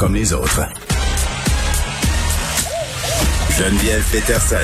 [0.00, 0.62] comme les autres.
[3.50, 4.56] Geneviève Peterson.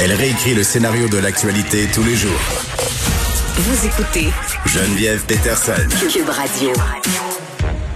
[0.00, 2.40] Elle réécrit le scénario de l'actualité tous les jours.
[3.54, 4.28] Vous écoutez
[4.64, 5.74] Geneviève Peterson.
[6.10, 6.70] Cube Radio.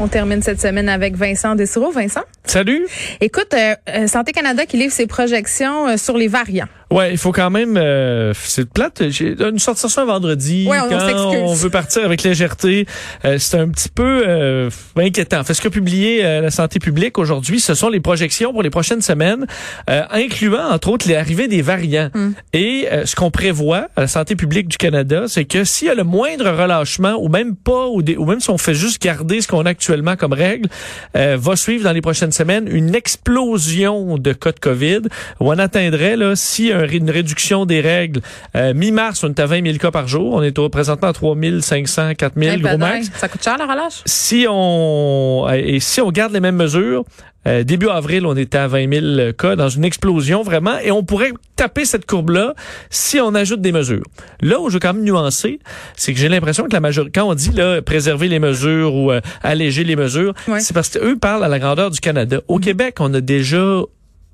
[0.01, 1.91] On termine cette semaine avec Vincent Dessureau.
[1.91, 2.25] Vincent?
[2.45, 2.87] Salut.
[3.23, 6.69] Écoute, euh, euh, Santé Canada qui livre ses projections euh, sur les variants.
[6.93, 7.77] Ouais, il faut quand même.
[7.77, 9.03] Euh, c'est plate.
[9.11, 10.67] J'ai une sortie ça un vendredi.
[10.69, 12.87] Ouais, on quand on veut partir avec légèreté,
[13.25, 15.45] euh, c'est un petit peu euh, inquiétant.
[15.45, 18.71] Fait ce qu'a publié euh, la santé publique aujourd'hui, ce sont les projections pour les
[18.71, 19.47] prochaines semaines,
[19.89, 22.11] euh, incluant entre autres l'arrivée des variants.
[22.15, 22.33] Hmm.
[22.53, 25.91] Et euh, ce qu'on prévoit à la santé publique du Canada, c'est que s'il y
[25.91, 29.01] a le moindre relâchement, ou même pas, ou, des- ou même si on fait juste
[29.01, 30.69] garder ce qu'on a actuellement comme règle,
[31.17, 35.01] euh, va suivre dans les prochaines semaines une explosion de cas de COVID
[35.41, 38.21] où on atteindrait, là, si un- une réduction des règles,
[38.57, 40.35] euh, mi-mars, on est à 20 000 cas par jour.
[40.35, 43.11] On est au, présentement à 3 500, 4 000, Eh gros max.
[43.17, 44.03] Ça coûte cher, la relâche?
[44.07, 47.05] Si on, et si on garde les mêmes mesures,
[47.47, 51.03] euh, début avril, on était à 20 000 cas dans une explosion vraiment, et on
[51.03, 52.55] pourrait taper cette courbe-là
[52.91, 54.05] si on ajoute des mesures.
[54.43, 55.59] Là où je veux quand même nuancer,
[55.97, 59.11] c'est que j'ai l'impression que la majorité, quand on dit là préserver les mesures ou
[59.11, 60.61] euh, alléger les mesures, Ouais.
[60.61, 62.41] c'est parce qu'eux parlent à la grandeur du Canada.
[62.49, 63.81] Au Québec, on a déjà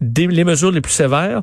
[0.00, 1.42] des, les mesures les plus sévères.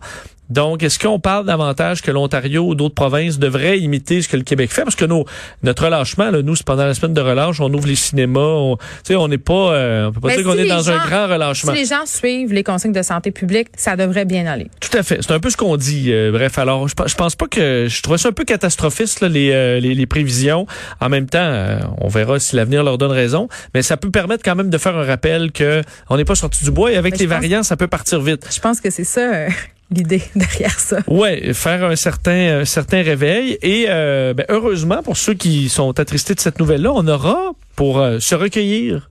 [0.50, 4.44] Donc, est-ce qu'on parle davantage que l'Ontario ou d'autres provinces devraient imiter ce que le
[4.44, 4.84] Québec fait?
[4.84, 5.26] Parce que nos,
[5.64, 9.28] notre relâchement, là, nous, c'est pendant la semaine de relâche, on ouvre les cinémas, on,
[9.28, 11.28] n'est pas, euh, on peut pas Mais dire qu'on si est les dans un grand
[11.28, 11.74] relâchement.
[11.74, 14.70] Si les gens suivent les consignes de santé publique, ça devrait bien aller.
[14.80, 15.20] Tout à fait.
[15.22, 16.12] C'est un peu ce qu'on dit.
[16.12, 19.22] euh, bref, alors je, pe- je pense pas que je trouvais ça un peu catastrophiste
[19.22, 20.68] là, les, euh, les les prévisions.
[21.00, 24.44] En même temps, euh, on verra si l'avenir leur donne raison, mais ça peut permettre
[24.44, 27.14] quand même de faire un rappel que on n'est pas sorti du bois et avec
[27.14, 28.48] Mais les variants, ça peut partir vite.
[28.54, 29.48] Je pense que c'est ça
[29.94, 30.98] l'idée derrière ça.
[31.08, 36.00] Ouais, faire un certain un certain réveil et euh, ben, heureusement pour ceux qui sont
[36.00, 39.10] attristés de cette nouvelle-là, on aura pour euh, se recueillir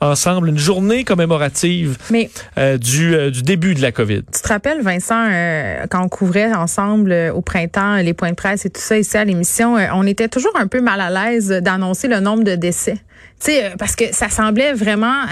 [0.00, 4.22] ensemble une journée commémorative Mais euh, du euh, du début de la COVID.
[4.32, 8.36] tu te rappelles, Vincent, euh, quand on couvrait ensemble euh, au printemps les points de
[8.36, 11.10] presse et tout ça ici à l'émission, euh, on était toujours un peu mal à
[11.10, 12.94] l'aise d'annoncer le nombre de décès.
[13.40, 15.24] Tu sais, euh, parce que ça semblait vraiment...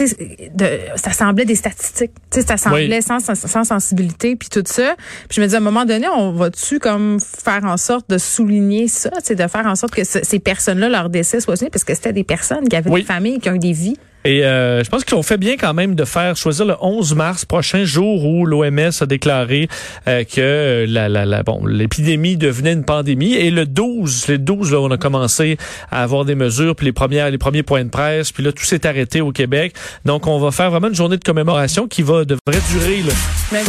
[0.00, 0.06] euh,
[0.54, 2.12] de- ça semblait des statistiques.
[2.30, 3.02] Ça semblait Oui.
[3.02, 4.94] sans, sans, sans sensibilité puis tout ça.
[5.28, 8.18] Puis je me disais, à un moment donné, on va-tu comme faire en sorte de
[8.18, 11.84] souligner ça, de faire en sorte que ce- ces personnes-là, leur décès soit souligné, parce
[11.84, 13.00] que c'était des personnes qui avaient Oui.
[13.02, 13.96] des familles, qui ont eu des vies.
[14.28, 17.14] Et euh, je pense qu'ils ont fait bien quand même de faire choisir le 11
[17.14, 19.68] mars prochain, jour où l'OMS a déclaré
[20.08, 23.34] euh, que la, la, la, bon, l'épidémie devenait une pandémie.
[23.34, 25.58] Et le 12, le 12, là, on a commencé
[25.92, 28.64] à avoir des mesures, puis les premières, les premiers points de presse, puis là, tout
[28.64, 29.75] s'est arrêté au Québec.
[30.04, 33.12] Donc, on va faire vraiment une journée de commémoration qui va devrait durer là,
[33.52, 33.62] Mais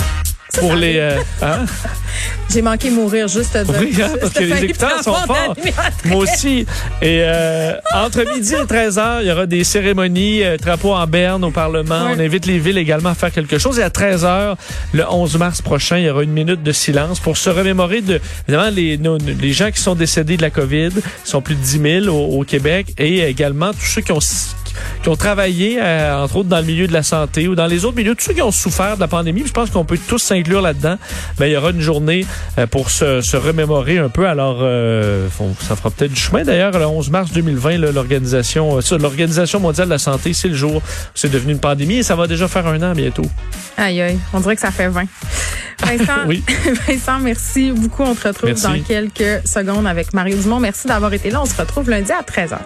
[0.59, 0.97] pour les.
[0.97, 1.65] euh, hein?
[2.51, 5.53] J'ai manqué mourir juste de Oui, hein, parce que les écouteurs sont forts.
[6.05, 6.65] Moi aussi.
[7.01, 11.05] Et euh, entre midi et 13 heures, il y aura des cérémonies, euh, drapeau en
[11.05, 12.07] berne au Parlement.
[12.15, 13.79] On invite les villes également à faire quelque chose.
[13.79, 14.55] Et à 13 heures,
[14.93, 18.21] le 11 mars prochain, il y aura une minute de silence pour se remémorer de,
[18.47, 20.89] évidemment, les, nos- les gens qui sont décédés de la COVID.
[20.95, 22.93] Ils sont plus de 10 000 au, au Québec.
[22.97, 24.21] Et également tous ceux qui ont
[25.03, 27.85] qui ont travaillé, euh, entre autres, dans le milieu de la santé ou dans les
[27.85, 29.43] autres milieux, tous ceux qui ont souffert de la pandémie.
[29.45, 30.97] Je pense qu'on peut tous s'inclure là-dedans.
[31.39, 32.25] Mais il y aura une journée
[32.57, 34.27] euh, pour se, se remémorer un peu.
[34.27, 35.27] Alors, euh,
[35.61, 36.43] ça fera peut-être du chemin.
[36.43, 40.75] D'ailleurs, le 11 mars 2020, là, l'organisation, l'organisation mondiale de la santé, c'est le jour
[40.75, 40.81] où
[41.15, 43.25] c'est devenu une pandémie et ça va déjà faire un an bientôt.
[43.77, 45.03] Aïe, aïe, on dirait que ça fait 20.
[45.83, 46.43] Vincent, Oui.
[46.87, 48.03] Vincent, merci beaucoup.
[48.03, 48.63] On te retrouve Merci.
[48.63, 50.59] dans quelques secondes avec Mario Dumont.
[50.59, 51.41] Merci d'avoir été là.
[51.41, 52.57] On se retrouve lundi à 13h.